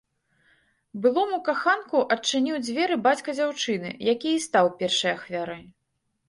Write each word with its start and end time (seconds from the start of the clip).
Былому 1.01 1.37
каханку 1.49 2.01
адчыніў 2.15 2.57
дзверы 2.65 2.97
бацька 3.09 3.29
дзяўчыны, 3.37 3.93
які 4.13 4.29
і 4.37 4.41
стаў 4.47 4.73
першай 4.81 5.11
ахвярай. 5.21 5.63